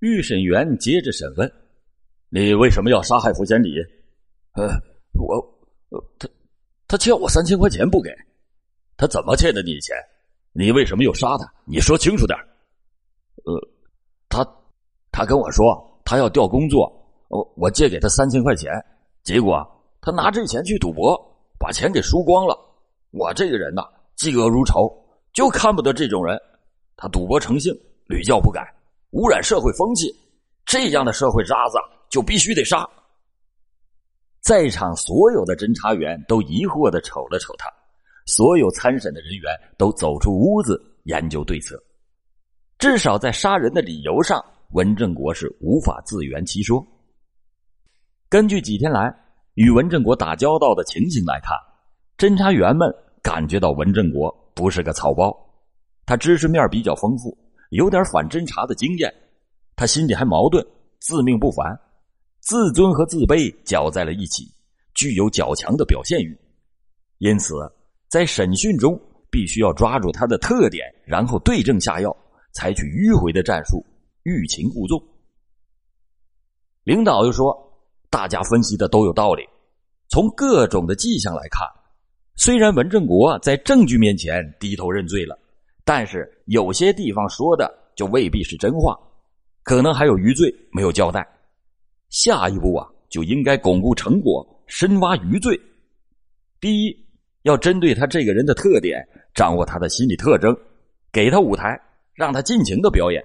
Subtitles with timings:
[0.00, 1.52] 预审员接着审问
[2.30, 3.74] ：“你为什么要杀害傅贤礼
[4.54, 4.68] ？”“呃，
[5.14, 5.36] 我……
[5.90, 6.28] 呃，他
[6.86, 8.10] 他欠我三千块钱不给。
[8.96, 9.96] ”“他怎么欠的你钱？
[10.52, 11.52] 你为什么又杀他？
[11.64, 12.38] 你说清楚点。
[13.44, 13.68] ”“呃，
[14.28, 14.46] 他
[15.10, 16.90] 他跟我说他要调工作，
[17.28, 18.72] 我我借给他三千块钱，
[19.24, 19.66] 结果
[20.00, 21.18] 他拿这钱去赌博，
[21.58, 22.56] 把钱给输光了。
[23.10, 23.82] 我这个人呐，
[24.16, 24.90] 嫉恶如仇，
[25.32, 26.40] 就看不得这种人。
[26.96, 27.74] 他赌博成性。”
[28.08, 28.66] 屡教不改，
[29.10, 30.14] 污染社会风气，
[30.66, 31.78] 这样的社会渣子
[32.10, 32.86] 就必须得杀。
[34.40, 37.70] 在场所有的侦查员都疑惑的瞅了瞅他，
[38.26, 41.82] 所有参审的人员都走出屋子研究对策。
[42.78, 46.86] 至少在杀人的理由上，文正国是无法自圆其说。
[48.28, 49.12] 根据几天来
[49.54, 51.56] 与文正国打交道的情形来看，
[52.18, 55.34] 侦查员们感觉到文正国不是个草包，
[56.04, 57.36] 他知识面比较丰富。
[57.70, 59.12] 有点反侦查的经验，
[59.76, 60.66] 他心里还矛盾，
[61.00, 61.78] 自命不凡，
[62.40, 64.50] 自尊和自卑搅在了一起，
[64.94, 66.38] 具有较强的表现欲，
[67.18, 67.54] 因此
[68.08, 68.98] 在审讯中
[69.30, 72.16] 必须要抓住他的特点，然后对症下药，
[72.52, 73.84] 采取迂回的战术，
[74.22, 74.98] 欲擒故纵。
[76.84, 77.54] 领导又说，
[78.08, 79.46] 大家分析的都有道理，
[80.08, 81.68] 从各种的迹象来看，
[82.34, 85.38] 虽然文正国在证据面前低头认罪了。
[85.88, 88.94] 但是有些地方说的就未必是真话，
[89.62, 91.26] 可能还有余罪没有交代。
[92.10, 95.58] 下一步啊，就应该巩固成果，深挖余罪。
[96.60, 96.94] 第一，
[97.40, 100.54] 要针对他这个人的特点，掌握他的心理特征，
[101.10, 101.80] 给他舞台，
[102.12, 103.24] 让他尽情的表演。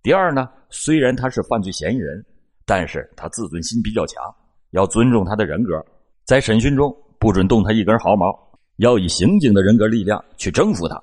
[0.00, 2.24] 第二呢，虽然他是犯罪嫌疑人，
[2.64, 4.22] 但是他自尊心比较强，
[4.70, 5.84] 要尊重他的人格，
[6.24, 8.32] 在审讯中不准动他一根毫毛，
[8.76, 11.02] 要以刑警的人格力量去征服他。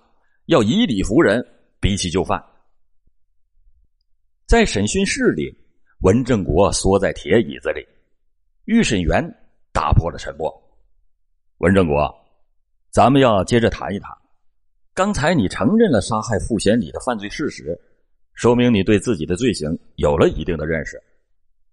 [0.52, 1.42] 要以理服人，
[1.80, 2.38] 逼其就范。
[4.46, 5.50] 在审讯室里，
[6.02, 7.88] 文正国缩在铁椅子里，
[8.66, 9.24] 预审员
[9.72, 10.52] 打破了沉默。
[11.60, 12.14] 文正国，
[12.90, 14.12] 咱们要接着谈一谈。
[14.94, 17.80] 刚才你承认了杀害傅贤礼的犯罪事实，
[18.34, 21.02] 说明你对自己的罪行有了一定的认识。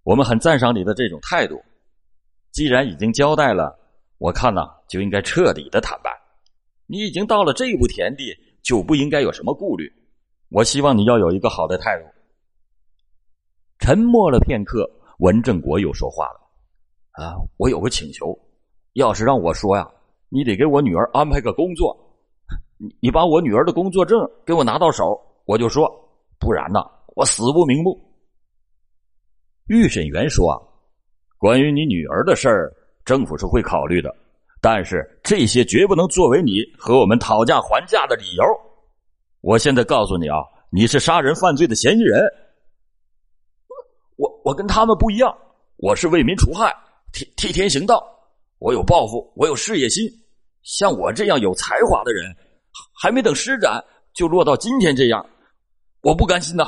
[0.05, 1.61] 我们很赞赏你的这种态度。
[2.53, 3.77] 既然已经交代了，
[4.19, 6.17] 我看呢就应该彻底的坦白。
[6.87, 8.33] 你已经到了这步田地。
[8.69, 9.91] 就不应该有什么顾虑。
[10.51, 12.05] 我希望你要有一个好的态度。
[13.79, 14.87] 沉默了片刻，
[15.21, 16.41] 文正国又说话了
[17.17, 18.39] ：“啊，我有个请求，
[18.93, 19.91] 要是让我说呀，
[20.29, 21.97] 你得给我女儿安排个工作。
[22.77, 25.89] 你你把我女儿的工作证给我拿到手，我就说；
[26.39, 26.85] 不然呢，
[27.17, 27.99] 我死不瞑目。”
[29.69, 30.61] 预审员说：“啊，
[31.39, 32.71] 关于你女儿的事儿，
[33.07, 34.15] 政府是会考虑的。”
[34.61, 38.45] 但是这些绝不能作为你和我们讨价还价的理由。
[39.41, 40.39] 我现在告诉你啊，
[40.71, 42.21] 你是杀人犯罪的嫌疑人。
[44.17, 45.33] 我我跟他们不一样，
[45.77, 46.75] 我是为民除害，
[47.13, 48.05] 替替天行道。
[48.59, 50.11] 我有抱负，我有事业心。
[50.65, 52.35] 像我这样有才华的人，
[52.93, 53.83] 还没等施展，
[54.13, 55.25] 就落到今天这样，
[56.03, 56.65] 我不甘心呐。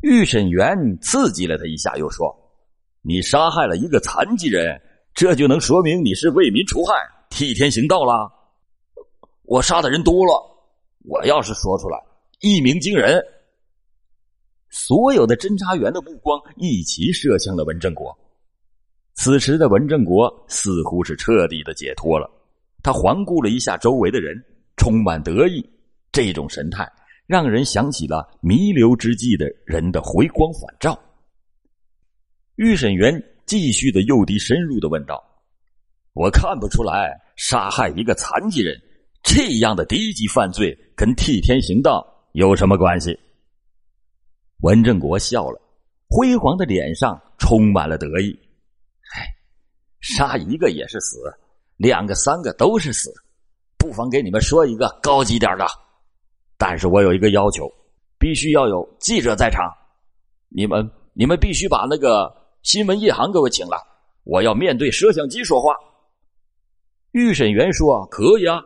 [0.00, 2.34] 预审员刺激了他一下，又说
[3.04, 4.80] ：“你杀害了一个残疾人。”
[5.16, 6.94] 这就能说明你是为民除害、
[7.30, 8.30] 替天行道了。
[9.44, 10.38] 我杀的人多了，
[11.04, 11.98] 我要是说出来，
[12.40, 13.24] 一鸣惊人。
[14.68, 18.14] 所有的侦查员的目光一齐射向了文正国。
[19.14, 22.30] 此时的文正国似乎是彻底的解脱了，
[22.82, 24.36] 他环顾了一下周围的人，
[24.76, 25.66] 充满得意。
[26.12, 26.86] 这种神态
[27.26, 30.98] 让人想起了弥留之际的人的回光返照。
[32.56, 33.18] 预审员。
[33.46, 35.22] 继续的诱敌深入的问道
[36.14, 38.76] ：“我看不出来，杀害一个残疾人
[39.22, 43.16] 这样的低级犯罪跟替天行道有什么关系？”
[44.62, 45.60] 文正国笑了，
[46.08, 48.36] 辉煌的脸上充满了得意
[49.14, 49.24] ：“哎，
[50.00, 51.18] 杀一个也是死，
[51.76, 53.12] 两个、三个都是死。
[53.78, 55.64] 不妨给你们说一个高级点的，
[56.58, 57.70] 但是我有一个要求，
[58.18, 59.70] 必须要有记者在场。
[60.48, 62.34] 你们，你们必须把那个。”
[62.66, 63.78] 新闻夜航给我请来，
[64.24, 65.72] 我要面对摄像机说话。
[67.12, 68.60] 预审员说：“可以啊。”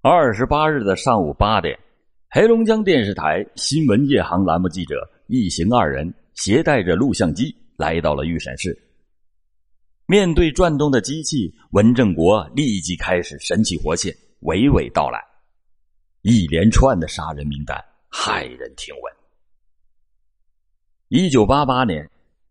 [0.00, 1.76] 二十八日的上午八点，
[2.30, 8.80] 黑龙江电视台新闻夜航栏目记者一行二人携带着录像机来到了预审室。
[10.06, 15.20] 面对转动的机器，文正国立即开始神气活现，娓娓道来
[16.22, 19.15] 一连串的杀人名单，骇人听闻。
[21.08, 22.04] 一九八八年，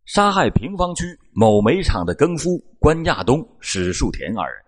[0.05, 1.03] 杀害平房区
[1.33, 4.63] 某煤厂的更夫关亚东、史树田二人；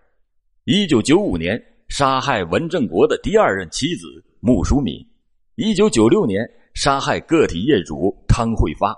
[0.64, 1.58] 一九九五年，
[1.88, 4.06] 杀害文正国的第二任妻子
[4.40, 5.02] 穆淑敏；
[5.54, 8.94] 一九九六年杀害个体业主汤慧发，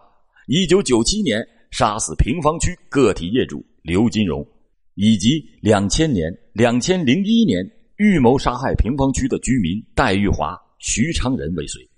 [0.49, 1.41] 一九九七年
[1.71, 4.45] 杀死平房区个体业主刘金荣，
[4.97, 7.65] 以及两千年、两千零一年
[7.99, 11.90] 预谋杀害平房区的居民戴玉华、徐昌仁未遂。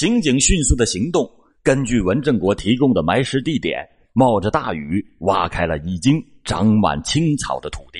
[0.00, 1.30] 刑警迅速的行动，
[1.62, 7.98] 根据文正国提供的埋尸地点，冒着大雨挖开了已经长满青草的土地。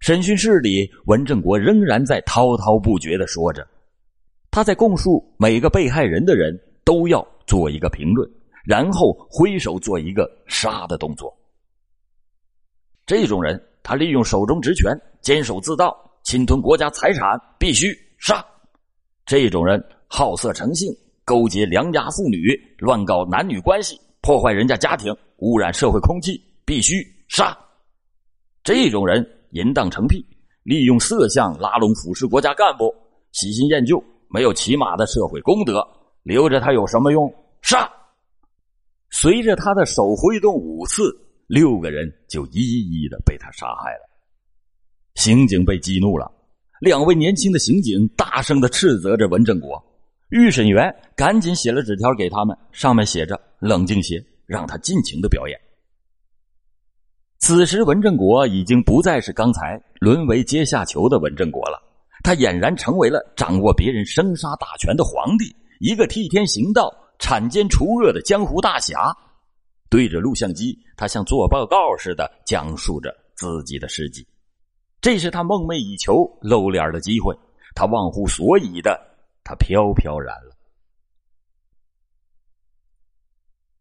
[0.00, 3.66] 审讯室里，文正国仍然在滔滔不绝的说着，
[4.50, 6.54] 他在供述每个被害人的人
[6.84, 8.30] 都要做一个评论，
[8.62, 11.34] 然后挥手做一个杀的动作。
[13.06, 17.26] 这种人，他利用手中职权，监守自盗，侵吞国家财产，
[17.58, 18.44] 必须杀。
[19.24, 19.82] 这种人。
[20.12, 20.92] 好色成性，
[21.24, 26.96] 勾结良家妇女，乱搞男女关系，破坏人家家庭，污染社会空气，必须
[27.28, 27.56] 杀。
[28.64, 30.26] 这种人淫荡成癖，
[30.64, 32.92] 利用色相拉拢腐蚀国家干部，
[33.30, 35.80] 喜新厌旧，没有起码的社会公德，
[36.24, 37.32] 留着他有什么用？
[37.62, 37.88] 杀！
[39.10, 41.16] 随着他的手挥动五次，
[41.46, 44.10] 六个人就一一的被他杀害了。
[45.14, 46.28] 刑警被激怒了，
[46.80, 49.80] 两位年轻的刑警大声的斥责着文正国。
[50.30, 55.58] 预审员赶紧写了纸条给他们，上面写着：“冷静些，让他尽情的表演。”
[57.38, 61.82] 此时，文正国已经不再是刚才沦为阶下囚的文正国了，
[62.22, 69.16] 他俨然成为了掌握别人生杀大权的皇帝，一个替天行道、铲奸除恶的江湖大侠。
[69.88, 74.24] 对着录像机，他像做报告似的讲述着自己的事迹。
[75.00, 77.36] 这是他梦寐以求露脸的机会，
[77.74, 79.09] 他忘乎所以的。
[79.50, 80.56] 他飘飘然了。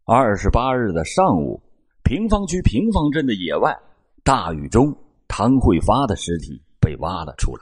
[0.03, 1.61] 二十八日的上午，
[2.01, 3.77] 平房区平房镇的野外，
[4.23, 7.61] 大雨中，汤慧发的尸体被挖了出来。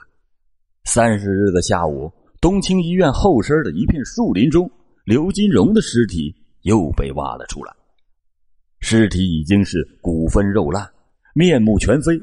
[0.86, 2.10] 三十日的下午，
[2.40, 4.72] 东青医院后身的一片树林中，
[5.04, 7.76] 刘金荣的尸体又被挖了出来。
[8.80, 10.90] 尸体已经是骨分肉烂，
[11.34, 12.18] 面目全非，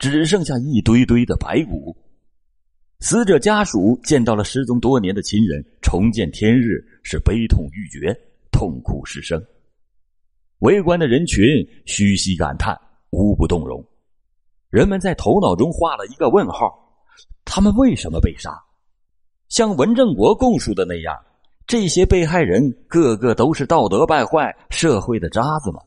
[0.00, 1.96] 只剩下一堆堆的白骨。
[3.00, 8.12] 死者家属见到了失踪多年的亲人，重见天日，是悲痛欲绝，
[8.50, 9.40] 痛哭失声。
[10.58, 11.44] 围观的人群
[11.86, 12.76] 嘘唏感叹，
[13.10, 13.84] 无不动容。
[14.68, 16.76] 人们在头脑中画了一个问号：
[17.44, 18.50] 他们为什么被杀？
[19.48, 21.16] 像文正国供述的那样，
[21.68, 25.80] 这些被害人个个都是道德败坏、社会的渣子吗？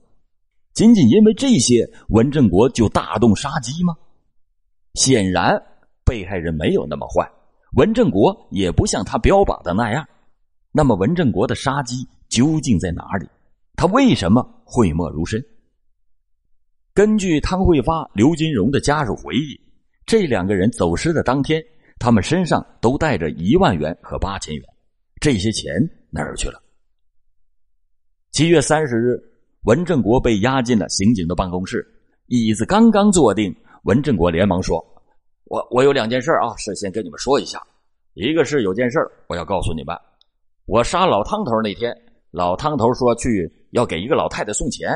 [0.73, 3.93] 仅仅因为这些，文正国就大动杀机吗？
[4.93, 5.61] 显然。
[6.06, 7.30] 被害人没有那么坏，
[7.74, 10.07] 文正国也不像他标榜的那样。
[10.71, 13.27] 那么，文正国的杀机究竟在哪里？
[13.75, 15.44] 他为什么讳莫如深？
[16.94, 19.59] 根据汤慧发、刘金荣的家属回忆，
[20.06, 21.62] 这两个人走失的当天，
[22.00, 24.63] 他们身上都带着一万元和八千元，
[25.19, 25.74] 这些钱
[26.09, 26.62] 哪儿去了？
[28.31, 29.21] 七月三十日，
[29.63, 31.86] 文正国被押进了刑警的办公室，
[32.27, 34.86] 椅子刚刚坐定，文正国连忙说。
[35.45, 37.61] 我我有两件事啊，事先跟你们说一下。
[38.13, 39.95] 一个是有件事我要告诉你们。
[40.65, 41.95] 我杀老汤头那天，
[42.31, 44.89] 老汤头说去要给一个老太太送钱。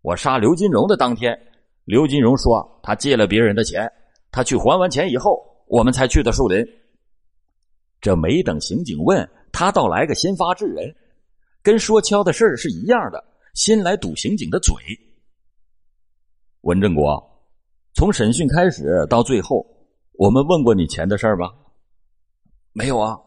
[0.00, 1.38] 我杀刘金荣的当天，
[1.84, 3.90] 刘金荣说他借了别人的钱，
[4.30, 6.64] 他去还完钱以后，我们才去的树林。
[8.00, 10.94] 这没等刑警问他，倒来个先发制人，
[11.62, 13.22] 跟说敲的事是一样的，
[13.54, 14.74] 先来堵刑警的嘴。
[16.62, 17.31] 文正国，
[17.94, 19.66] 从审讯开始到最后。
[20.18, 21.50] 我们问过你钱的事儿吗？
[22.72, 23.18] 没有啊。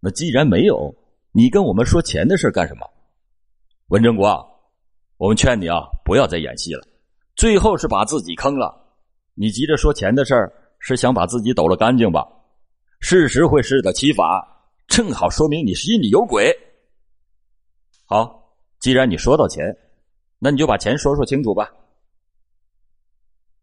[0.00, 0.94] 那既然没有，
[1.32, 2.86] 你跟我们说钱的事干什么？
[3.88, 4.28] 文正国，
[5.16, 6.86] 我们劝你啊，不要再演戏了。
[7.36, 8.96] 最后是把自己坑了。
[9.34, 12.28] 你急着说钱的事儿，是想把自己抖了干净吧？
[13.00, 14.26] 事实会适得其反，
[14.86, 16.54] 正好说明你心里有鬼。
[18.04, 19.64] 好，既然你说到钱，
[20.38, 21.72] 那你就把钱说说清楚吧。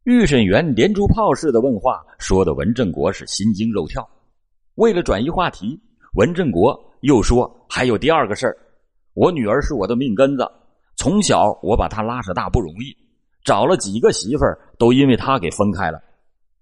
[0.03, 4.09] 预审员连珠炮似的问话，说的文正国是心惊肉跳。
[4.73, 5.79] 为了转移话题，
[6.13, 8.57] 文正国又说：“还有第二个事儿，
[9.13, 10.43] 我女儿是我的命根子，
[10.95, 12.97] 从小我把她拉扯大不容易，
[13.43, 16.01] 找了几个媳妇儿都因为她给分开了。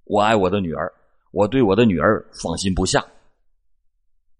[0.03, 0.91] 我爱我的女儿，
[1.31, 3.01] 我对我的女儿放心不下。”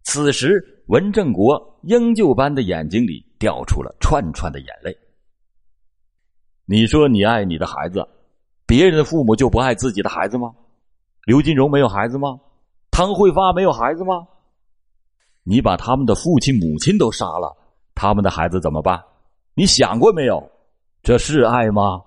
[0.04, 4.94] 此时，文正国鹰鹫般的眼睛里掉出了串串的眼泪。
[6.66, 8.06] 你说你爱你的孩子。
[8.70, 10.54] 别人的父母就不爱自己的孩子吗？
[11.26, 12.40] 刘金荣没有孩子吗？
[12.92, 14.28] 汤慧发没有孩子吗？
[15.42, 17.58] 你把他们的父亲母亲都杀了，
[17.96, 19.04] 他们的孩子怎么办？
[19.56, 20.48] 你想过没有？
[21.02, 22.00] 这是爱吗？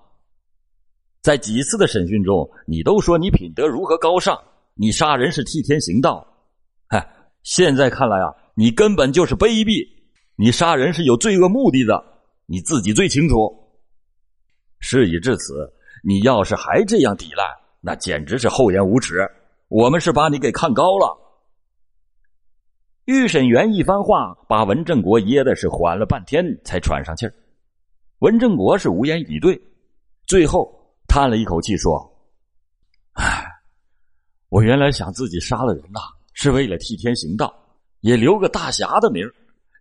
[1.21, 4.41] 在几次的审讯中，你都说你品德如何高尚，
[4.73, 6.25] 你杀人是替天行道。
[6.87, 7.05] 嗨，
[7.43, 9.85] 现在看来啊，你根本就是卑鄙！
[10.37, 12.01] 你杀人是有罪恶目的的，
[12.45, 13.53] 你自己最清楚。
[14.79, 15.69] 事已至此，
[16.05, 17.45] 你要是还这样抵赖，
[17.79, 19.25] 那简直是厚颜无耻！
[19.69, 21.17] 我们是把你给看高了。
[23.05, 27.33] 预审员一番话，把文正国噎的是缓了半天才喘上气儿。
[28.19, 29.57] 文正国是无言以对，
[30.27, 30.69] 最后
[31.07, 31.97] 叹了一口气说
[33.15, 33.45] ：“唉，
[34.49, 36.01] 我原来想自己杀了人呐，
[36.33, 37.53] 是为了替天行道，
[38.01, 39.25] 也留个大侠的名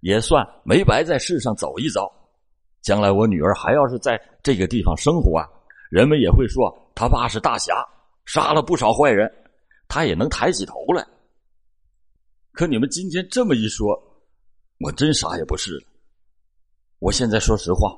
[0.03, 2.09] 也算没白在世上走一遭。
[2.81, 5.47] 将来我女儿还要是在这个地方生活啊，
[5.93, 7.75] 人们也会说他爸是大侠，
[8.25, 9.31] 杀了不少坏人，
[9.89, 11.07] 他也能抬起头来。”
[12.53, 13.95] 可你们今天这么一说，
[14.79, 15.85] 我真啥也不是了。
[16.99, 17.95] 我现在说实话，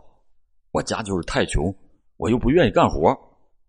[0.72, 1.72] 我家就是太穷，
[2.16, 3.16] 我又不愿意干活，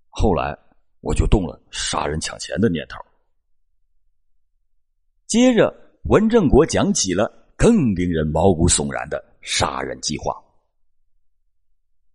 [0.10, 0.58] 后来
[1.01, 2.98] 我就动了杀人抢钱的念头。
[5.27, 5.72] 接着，
[6.05, 10.36] 文正国讲起了更令人毛骨悚然的杀人计划。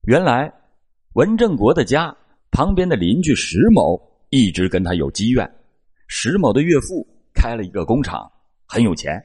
[0.03, 0.53] 原来，
[1.15, 2.17] 文正国的家
[2.53, 5.51] 旁边的邻居石某一直跟他有积怨，
[6.07, 8.31] 石某的岳父开了一个工厂。
[8.65, 9.21] 很有钱，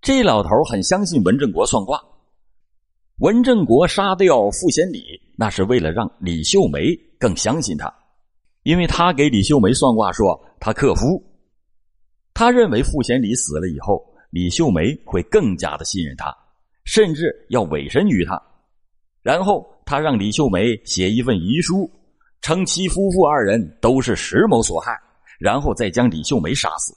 [0.00, 2.00] 这老头很相信文正国算卦。
[3.16, 5.02] 文正国杀掉傅贤礼，
[5.36, 7.92] 那是为了让李秀梅更相信他，
[8.62, 11.20] 因为他给李秀梅算卦说他克夫。
[12.32, 14.00] 他认为傅贤礼死了以后，
[14.30, 16.32] 李秀梅会更加的信任他，
[16.84, 18.40] 甚至要委身于他。
[19.22, 21.90] 然后他让李秀梅写一份遗书，
[22.42, 24.96] 称其夫妇二人都是石某所害，
[25.40, 26.94] 然后再将李秀梅杀死。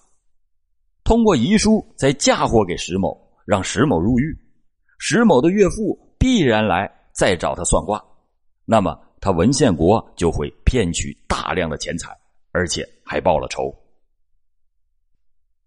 [1.03, 4.37] 通过遗书再嫁祸给石某，让石某入狱，
[4.99, 7.99] 石某的岳父必然来再找他算卦，
[8.63, 12.15] 那么他文献国就会骗取大量的钱财，
[12.51, 13.75] 而且还报了仇。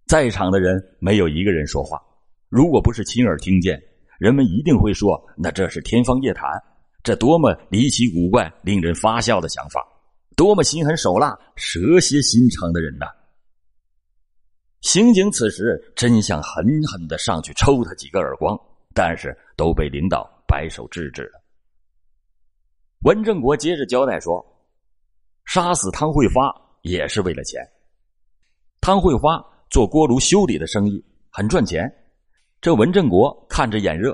[0.07, 2.01] 在场的人没有一个人说话，
[2.49, 3.83] 如果不是亲耳听见，
[4.21, 6.49] 人们一定会说：“那这是天方夜谭，
[7.07, 9.87] 这多么离奇古怪、令人发笑的想法，
[10.35, 13.07] 多么心狠手辣、蛇蝎心肠的人呐！”
[14.83, 18.59] 刑警此时真想狠狠的上去抽他几个耳光，
[18.93, 21.41] 但是都被领导摆手制止了。
[23.03, 24.45] 文正国接着交代说
[25.47, 27.63] ：“杀死汤慧发也是为了钱。
[28.81, 31.89] 汤慧发做锅炉修理的生意很赚钱，
[32.61, 34.13] 这文正国看着眼热。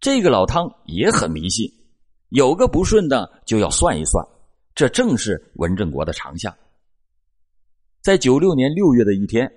[0.00, 1.70] 这个老汤也很迷信，
[2.28, 4.24] 有个不顺的就要算一算，
[4.74, 6.54] 这正是文正国的长项。
[8.02, 9.50] 在九六年六月的一天。”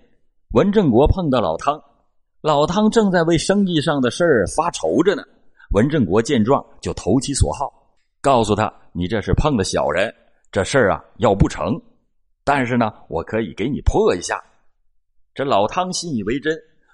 [0.54, 1.82] 文正国碰到老汤，
[2.42, 5.24] 老汤正在为生意上的事儿发愁着呢。
[5.70, 7.72] 文正国见状就投其所好，
[8.20, 10.14] 告诉他：“你这是碰了小人，
[10.52, 11.82] 这事儿啊要不成，
[12.44, 14.44] 但是呢，我可以给你破一下。”
[15.34, 16.54] 这老汤信以为真，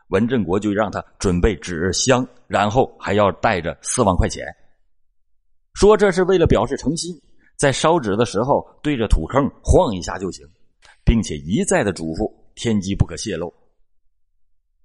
[0.10, 4.46] 文正国就让他准备纸箱，然后还要带着四万块钱，
[5.78, 7.14] 说这是为了表示诚心，
[7.56, 10.44] 在烧纸的时候对着土坑晃一下就行，
[11.06, 12.34] 并且一再的嘱咐。
[12.56, 13.54] 天机不可泄露。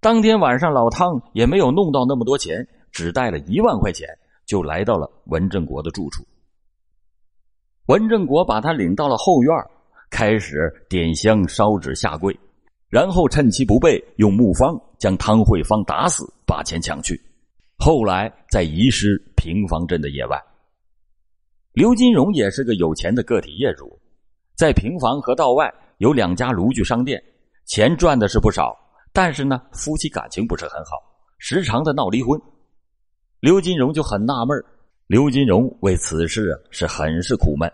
[0.00, 4.06] 当天晚上，老汤也没有弄到那么多钱，只带了一万块钱，
[4.44, 6.22] 就来到了文正国的住处。
[7.86, 9.50] 文正国把他领到了后院，
[10.10, 12.38] 开始点香烧纸下跪，
[12.90, 17.18] 然后趁其不备，用木方将汤慧芳打死，把钱抢去。
[17.78, 20.38] 后来再遗失平房镇的野外。
[21.72, 23.98] 刘金荣也是个有钱的个体业主，
[24.54, 27.22] 在平房和道外有两家炉具商店。
[27.64, 28.76] 钱赚的是不少，
[29.10, 30.98] 但是呢，夫妻感情不是很好，
[31.38, 32.38] 时常的闹离婚。
[33.40, 34.62] 刘金荣就很纳闷
[35.06, 37.72] 刘金荣为此事是很是苦闷。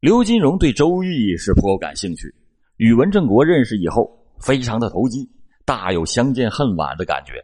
[0.00, 2.34] 刘金荣对周易是颇感兴趣，
[2.78, 5.30] 与文正国认识以后，非常的投机，
[5.64, 7.34] 大有相见恨晚的感觉，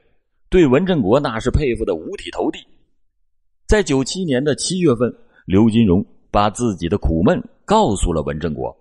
[0.48, 2.58] 对文正国那是佩服的五体投地。
[3.70, 5.08] 在九七年的七月份，
[5.44, 8.76] 刘金荣把自己的苦闷告诉了文正国，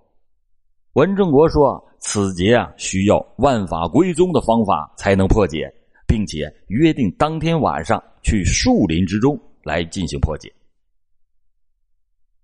[0.94, 1.80] 文正国说。
[2.00, 5.72] 此劫啊，需要万法归宗的方法才能破解，
[6.08, 10.52] 并且约定当天晚上去树林之中来进行破解。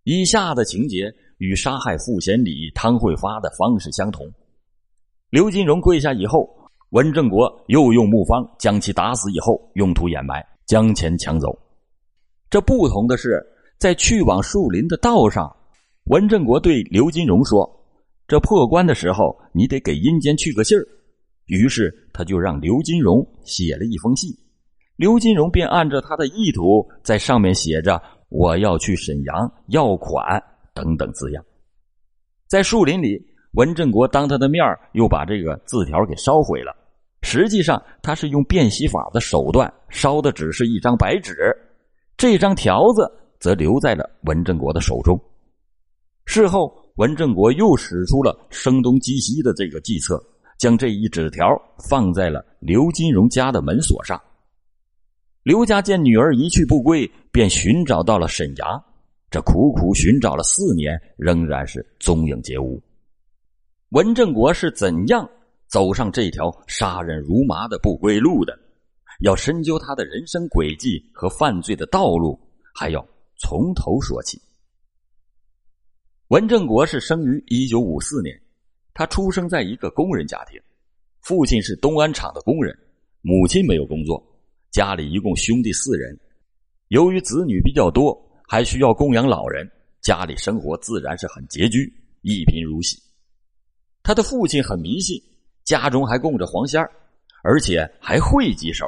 [0.03, 1.05] 以下的情节
[1.37, 4.29] 与杀害傅贤礼、汤慧发的方式相同。
[5.29, 6.47] 刘金荣跪下以后，
[6.89, 11.57] 文正国又用木方将其打死以后，用土掩埋，将钱抢走。
[12.49, 13.45] 这不同的是，
[13.77, 15.53] 在去往树林的道上，
[16.05, 17.69] 文正国对刘金荣说。
[18.27, 20.83] 这破关的时候，你得给阴间去个信儿。
[21.45, 24.31] 于是他就让刘金荣写了一封信，
[24.95, 30.41] 刘金荣便按照他的意图，在上面写着“我要去沈阳要款”
[30.73, 31.45] 等等字样。
[32.47, 36.75] 在树林里，文正国当他的面又把这个字条给烧毁了，
[37.21, 41.55] 实际上他是用变戏法的手段烧的，只是一张白纸，
[42.17, 45.19] 这张条子则留在了文正国的手中。
[46.25, 50.21] 事后，文正国又使出了声东击西的这个计策，
[50.57, 51.45] 将这一纸条
[51.89, 54.19] 放在了刘金荣家的门锁上。
[55.43, 58.83] 刘家见女儿一去不归，便寻找到了沈阳。
[59.29, 62.81] 这苦苦寻找了四年，仍然是踪影皆无。
[63.89, 65.29] 文正国是怎样
[65.67, 68.57] 走上这条杀人如麻的不归路的？
[69.19, 72.39] 要深究他的人生轨迹和犯罪的道路，
[72.73, 73.05] 还要
[73.37, 74.41] 从头说起。
[76.29, 78.39] 文正国是生于一九五四年，
[78.93, 80.59] 他出生在一个工人家庭，
[81.21, 82.77] 父亲是东安厂的工人，
[83.21, 84.21] 母亲没有工作，
[84.71, 86.19] 家里一共兄弟四人，
[86.87, 88.23] 由于子女比较多。
[88.47, 89.67] 还需要供养老人，
[90.01, 91.91] 家里生活自然是很拮据，
[92.21, 92.95] 一贫如洗。
[94.03, 95.19] 他的父亲很迷信，
[95.63, 96.91] 家中还供着黄仙儿，
[97.43, 98.85] 而且还会几手，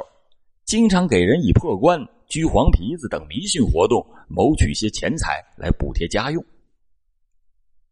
[0.68, 6.44] 经常给人以破棺、鞠黄皮子等迷信活动谋取些钱财来补贴家用。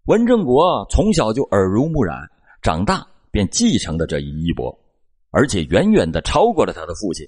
[0.05, 2.29] 文正国从小就耳濡目染，
[2.61, 4.79] 长大便继承了这一衣钵，
[5.31, 7.27] 而且远远的超过了他的父亲。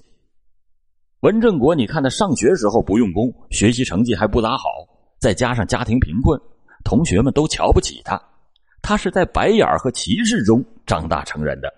[1.21, 4.63] 文正国，你看他上学时候不用功，学习成绩还不咋好，
[5.17, 6.39] 再加上家庭贫困，
[6.85, 8.21] 同学们都瞧不起他。
[8.83, 11.73] 他是在白眼和歧视中长大成人的。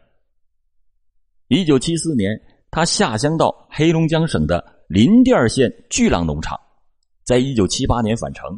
[1.48, 2.30] 一九七四年，
[2.72, 6.58] 他下乡到黑龙江省的林甸县巨浪农场，
[7.26, 8.58] 在一九七八年返城，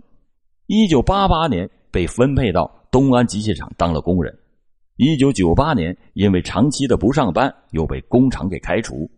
[0.67, 4.31] 一九八八年被分配到东安机械厂当了工人，
[4.97, 9.09] 一九九八年因为长期的不上班，又被工厂给开除。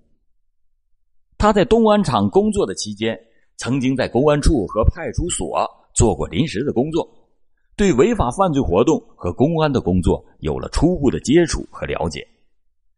[1.38, 3.20] 他在东安厂工作的期间，
[3.58, 7.06] 曾经在公安处和派出所做过临时的工作，
[7.76, 12.26] 对违法犯罪活动和公安的工作有了初步的接触和了解，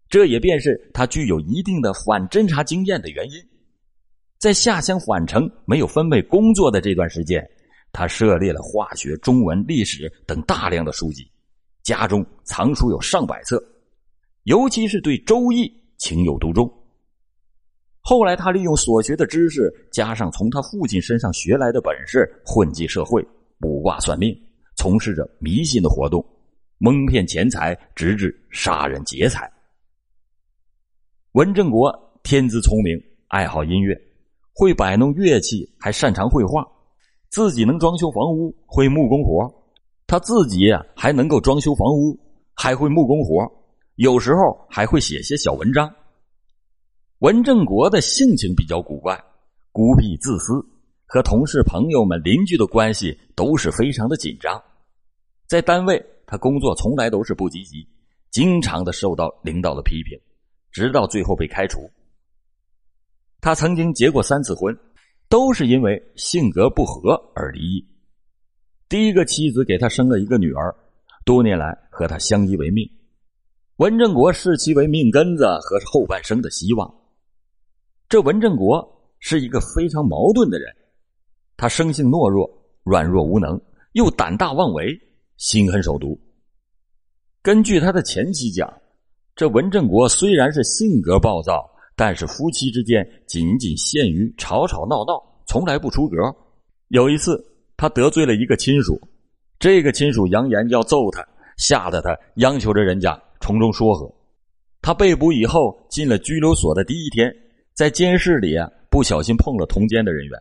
[0.09, 3.37] 这也便是他具有一定的反侦查经验的原因。
[4.39, 7.43] 在下乡返城没有分配工作的这段时间，
[7.91, 11.29] 他涉猎了化学、中文、历史等大量的书籍，
[11.83, 13.61] 家中藏书有上百册，
[14.43, 15.63] 尤其是对《周易》
[15.97, 16.71] 情有独钟。
[17.99, 23.21] 后来，他利用所学的知识，加上从他父亲身上学来的本事，混迹社会，
[23.59, 24.33] 卜卦算命，
[24.77, 26.25] 从事着迷信的活动，
[26.77, 29.51] 蒙骗钱财，直至杀人劫财。
[31.37, 33.95] 文正国天资聪明，爱好音乐，
[34.55, 36.67] 会摆弄乐器，还擅长绘画，
[37.29, 39.47] 自己能装修房屋，会木工活。
[40.07, 42.19] 他自己，还能够装修房屋，
[42.55, 43.47] 还会木工活，
[43.97, 45.93] 有时候还会写些小文章。
[47.19, 49.23] 文正国的性情比较古怪，
[49.71, 50.53] 孤僻自私，
[51.05, 54.59] 和同事、朋友们、邻居的关系都是非常的紧张。
[55.47, 57.87] 在单位，他工作从来都是不积极，
[58.31, 60.19] 经常的受到领导的批评，
[60.77, 61.89] 直到最后被开除。
[63.41, 64.77] 他曾经结过三次婚，
[65.27, 67.83] 都是因为性格不合而离异。
[68.87, 70.75] 第一个妻子给他生了一个女儿，
[71.25, 72.87] 多年来和他相依为命。
[73.77, 76.93] 文正国视其为命根子和后半生的希望。
[78.07, 78.87] 这文正国
[79.17, 80.71] 是一个非常矛盾的人，
[81.57, 82.47] 他生性懦弱、
[82.83, 83.59] 软弱无能，
[83.93, 84.95] 又胆大妄为、
[85.37, 86.19] 心狠手毒。
[87.41, 88.71] 根据他的前妻讲，
[89.37, 91.63] 这文正国虽然是性格暴躁，
[91.95, 96.17] 但是夫妻之间仅仅限于吵吵闹闹，从来不出格。
[96.87, 97.39] 有一次，
[97.77, 98.99] 他得罪了一个亲属，
[99.59, 101.23] 这个亲属扬言要揍他，
[101.55, 104.11] 吓得他央求着人家从中说和。
[104.81, 107.31] 他被捕以后，进了拘留所的第一天。
[107.75, 110.39] 在监室里啊，不小心碰了同监的人员，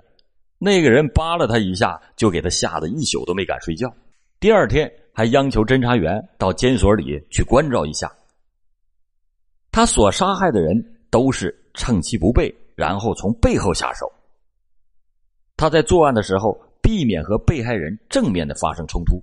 [0.59, 3.93] 那个人扒了他一下，就给他吓得一宿都没敢睡觉。
[4.41, 8.11] 第二天还央求侦查员到监所里去关照一下。
[9.77, 10.75] 他所杀害的人
[11.11, 14.11] 都是趁其不备，然后从背后下手。
[15.55, 19.23] 他在作案的时候避免和被害人正面的发生冲突。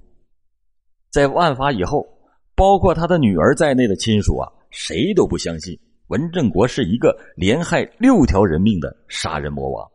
[1.10, 2.06] 在案发以后，
[2.54, 5.76] 包括他的女儿在内的亲属啊，谁都不相信。
[6.10, 9.92] 文正国是一个连害六条人命的杀人魔王。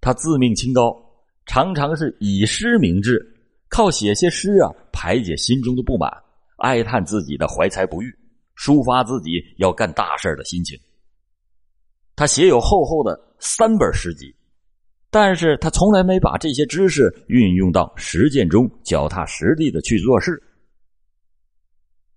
[0.00, 0.96] 他自命清高，
[1.44, 3.20] 常常是以诗明志，
[3.68, 6.08] 靠写些诗啊排解心中的不满，
[6.58, 8.16] 哀叹自己的怀才不遇，
[8.62, 10.78] 抒发自己要干大事的心情。
[12.14, 14.32] 他写有厚厚的三本诗集，
[15.10, 20.40] 但是他从来没把这些知识运用到实践中，脚踏实地的去做事。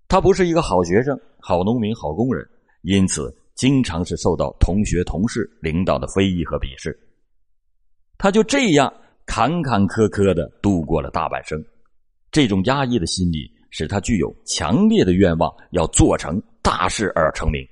[0.07, 1.19] 他不是一个好学生。
[1.39, 2.47] 好农民、好工人，
[2.81, 6.95] 因此经常是受到同学、同事、领导的非议和鄙视。
[8.17, 8.91] 他就这样
[9.25, 11.63] 坎坎坷坷的度过了大半生。
[12.31, 17.67] 这种压抑的心理使他具有强烈的愿望，要做成大事而成名，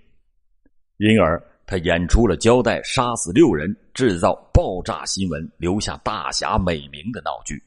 [0.98, 7.62] 因而他演出了交代杀死六人、制造爆炸新闻、留下大侠美名的闹剧。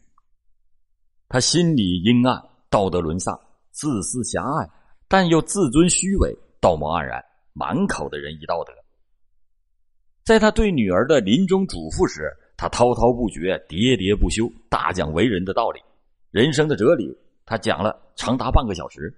[1.28, 3.38] 他心里阴暗，道德沦丧，
[3.72, 4.68] 自私狭隘，
[5.08, 8.72] 但又自尊虚伪，道貌岸然，满口的仁义道德。
[10.24, 15.80] 在他对女儿的临终嘱咐时，他滔滔不绝，喋喋不休，大讲为人的道理、
[16.30, 17.16] 人生的哲理。
[17.46, 19.10] 他讲了长达半个小时。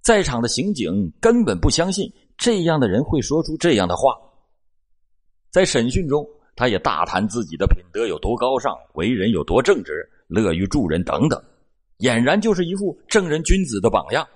[0.00, 4.14] 在场的刑警根本不相信这样的人会说出这样的话。
[5.50, 11.42] 在审讯中，他也大谈自己的品德有多高尚，为人有多正直，乐于助人等等，
[11.98, 14.26] 俨然就是一副正人君子的榜样。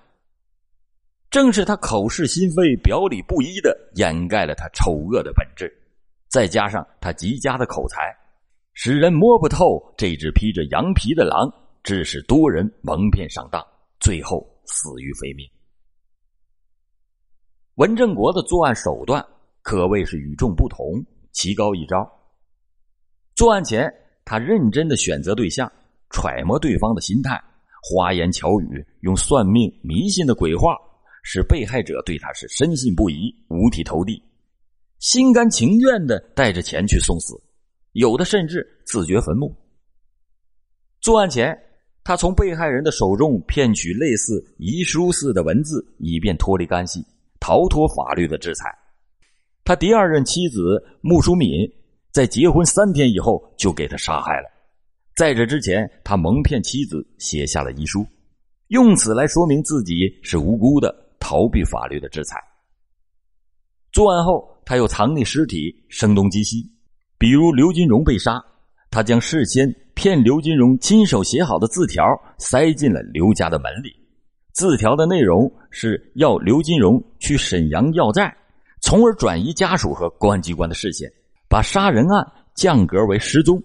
[1.30, 5.70] 正是他口是心非、表里不一的掩盖了他丑恶的本质，
[6.28, 8.16] 再加上他极佳的口才，
[8.72, 11.52] 使人摸不透这只披着羊皮的狼，
[11.88, 13.66] 致使多人蒙骗上当，
[13.98, 15.48] 最后死于非命。
[17.76, 19.26] 文正国的作案手段
[19.62, 22.06] 可谓是与众不同，奇高一招。
[23.34, 23.90] 作案前，
[24.26, 25.72] 他认真的选择对象，
[26.10, 27.42] 揣摩对方的心态，
[27.82, 30.76] 花言巧语，用算命迷信的鬼话，
[31.22, 34.22] 使被害者对他是深信不疑、五体投地，
[34.98, 37.34] 心甘情愿的带着钱去送死，
[37.92, 39.56] 有的甚至自掘坟墓。
[41.00, 41.58] 作案前，
[42.08, 47.04] 他从被害人的手中骗取类似遗书似的文字，以便脱离干系。
[47.38, 48.74] 逃脱法律的制裁，
[49.62, 51.70] 他第二任妻子穆淑敏
[52.10, 54.48] 在结婚三天以后就给他杀害了。
[55.14, 58.06] 在这之前，他蒙骗妻子写下了遗书，
[58.68, 62.42] 用此来说明自己是无辜的，逃避法律的制裁。
[63.92, 66.64] 作案后，他又藏匿尸体，声东击西。
[67.18, 68.42] 比如刘金荣被杀，
[68.90, 72.04] 他将事先骗刘金荣亲手写好的字条
[72.38, 73.92] 塞进了刘家的门里。
[74.52, 78.32] 字条的内容是要刘金荣去沈阳要债，
[78.80, 81.10] 从而转移家属和公安机关的视线，
[81.48, 83.60] 把杀人案降格为失踪，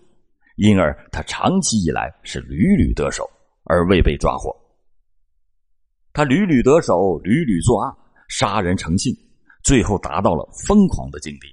[0.55, 3.29] 因而他长期以来是屡屡得手，
[3.65, 4.51] 而未被抓获。
[6.13, 7.93] 他屡屡得手，屡屡作案，
[8.27, 9.15] 杀人成性，
[9.63, 11.47] 最后达到了疯狂的境地。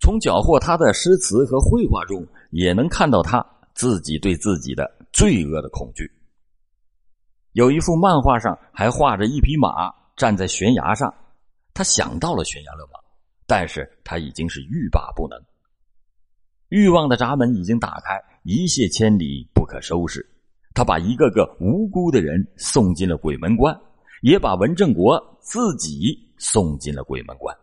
[0.00, 3.38] 从缴获他的诗词和绘画中，也能看到他
[3.74, 6.10] 自己对自己的罪恶的恐惧。
[7.52, 11.12] 有一幅漫画上还画着一匹马站在悬崖上，
[11.72, 12.98] 他想到了悬崖勒马，
[13.46, 15.40] 但是他已经是欲罢不能。
[16.68, 20.24] 欲望的闸门已经打开，一泻千里不可收拾。
[20.74, 23.78] 他把一个个无辜的人送进了鬼门关，
[24.22, 27.56] 也把文正国自己送进了鬼门关。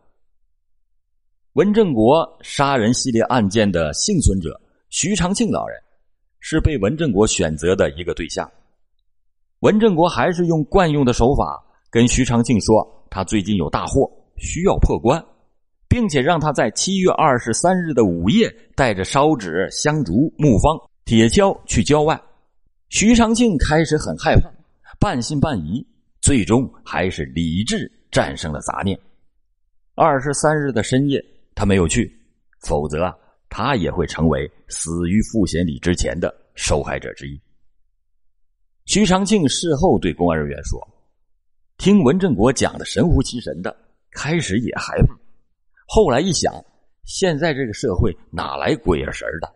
[1.53, 4.57] 文正国杀人系列案件的幸存者
[4.89, 5.77] 徐长庆老人，
[6.41, 8.51] 是被文正国选择的一个对象。
[9.59, 15.23] 文正国还是用惯用的手法跟徐长庆说，他最近有大祸需要破关，
[15.87, 20.75] 并且让他在七月二十三日的午夜带着烧纸、香烛、木方、
[21.05, 22.19] 铁锹去郊外。
[22.89, 24.49] 徐长庆开始很害怕，
[24.99, 25.85] 半信半疑，
[26.21, 28.99] 最终还是理智战胜了杂念。
[29.93, 31.23] 二十三日的深夜，
[31.53, 32.11] 他没有去，
[32.61, 33.15] 否则啊，
[33.51, 37.39] 他也会成为死于傅贤礼之前的受害者之一。
[38.85, 40.79] 徐长庆事后对公安人员说
[41.77, 43.75] ：“听文正国讲的神乎其神的，
[44.11, 45.13] 开始也害怕，
[45.85, 46.53] 后来一想，
[47.03, 49.53] 现在这个社会哪来鬼啊神的？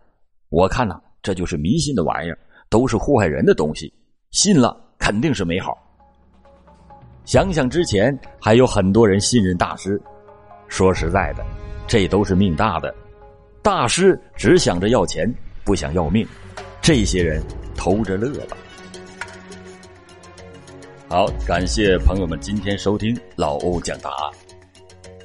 [0.49, 2.37] 我看呐，这就是迷信的玩意儿，
[2.69, 3.91] 都是祸害人的东西，
[4.31, 5.73] 信了肯定是没好。
[7.23, 9.99] 想想之前还有很多人信任大师，
[10.67, 11.45] 说实在的，
[11.87, 12.93] 这都是命大的，
[13.65, 15.27] 大师只想着要钱，
[15.63, 16.23] 不想要命，
[16.83, 17.41] 这些人
[17.75, 18.55] 偷着乐吧。”
[21.09, 24.31] 好，感谢朋友们今天收听老欧讲大案。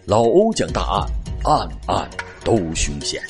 [0.07, 1.07] 老欧讲大案，
[1.44, 2.11] 案案
[2.42, 3.22] 都凶险。